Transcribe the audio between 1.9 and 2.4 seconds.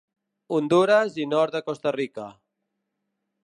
Rica.